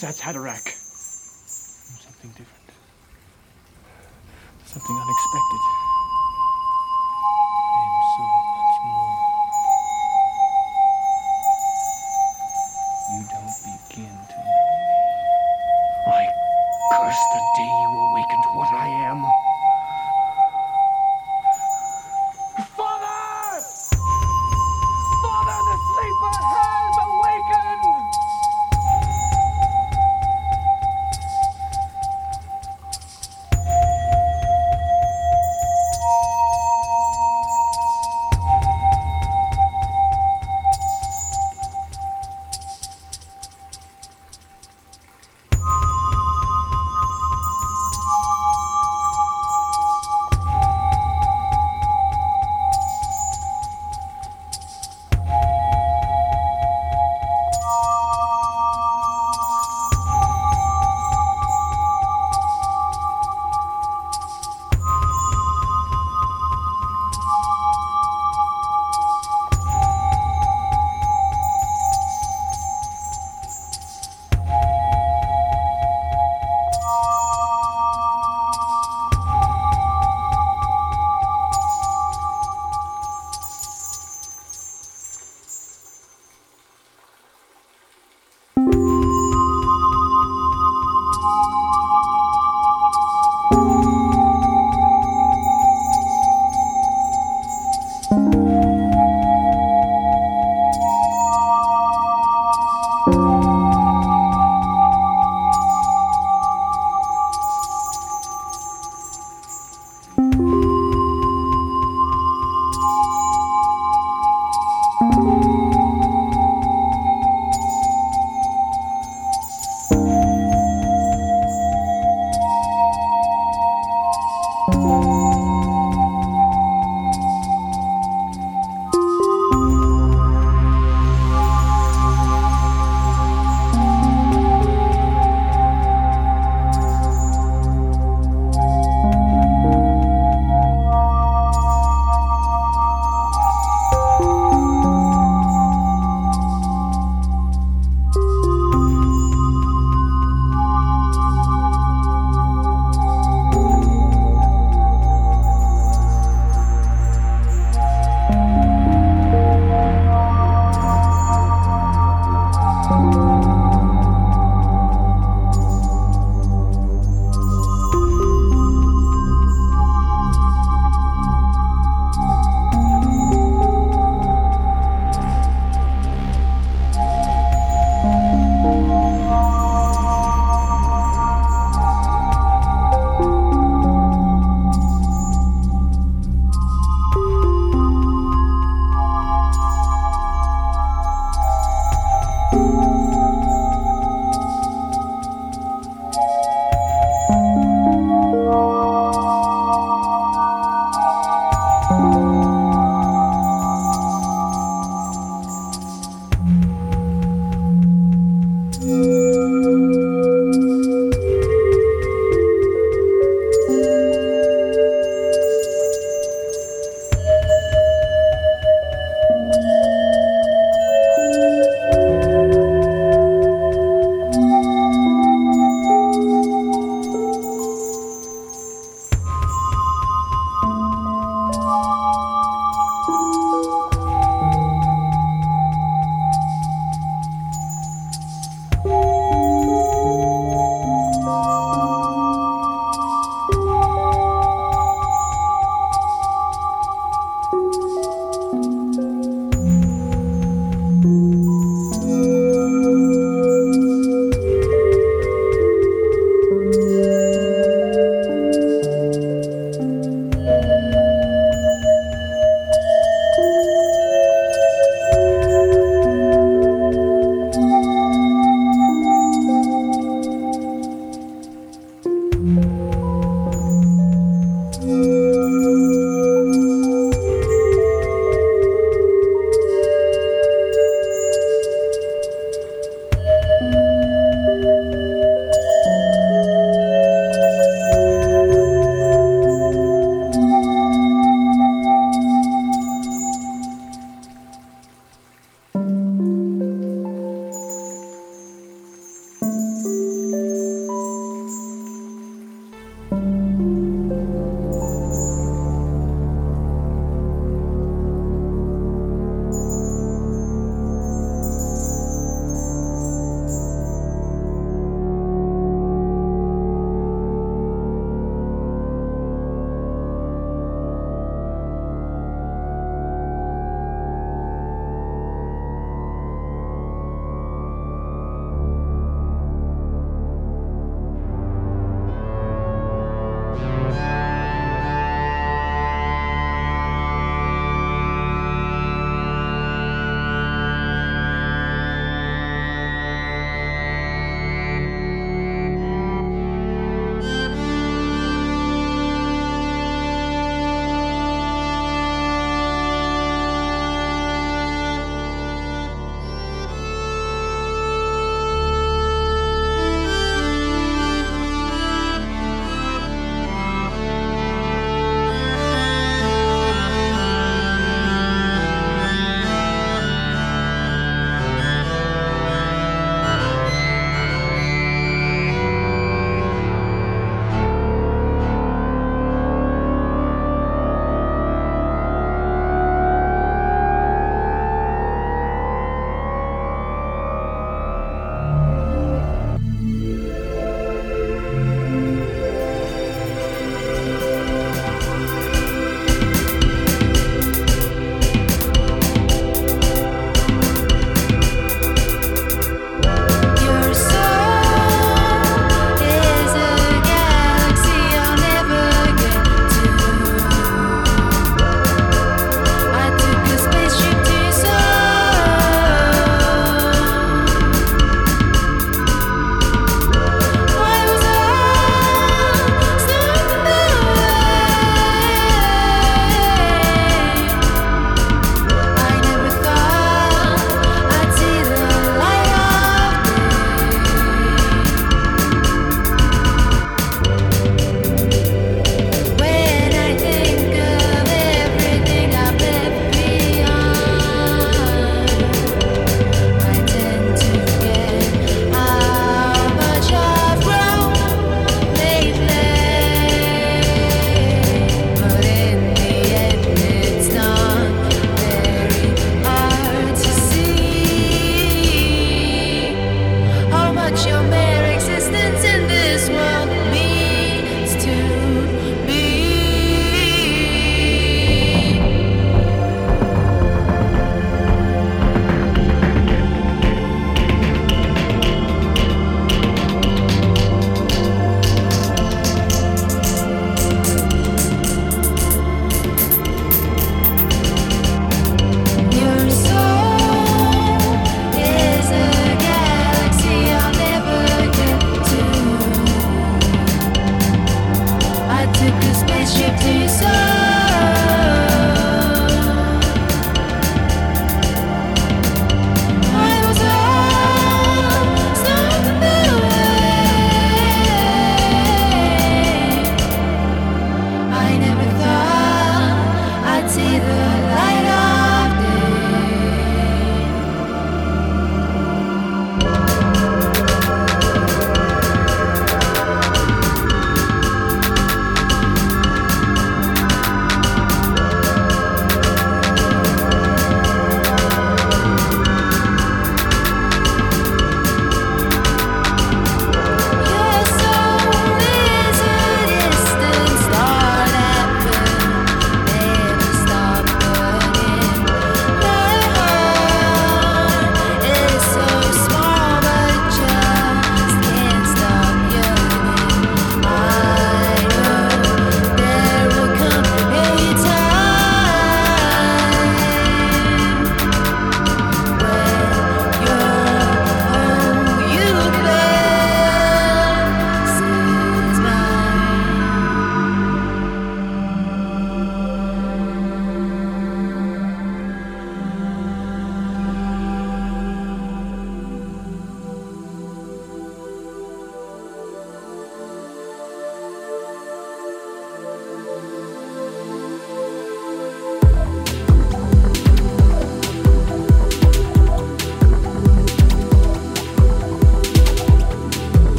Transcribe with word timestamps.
Kwisatz 0.00 0.20
Haderach. 0.24 0.69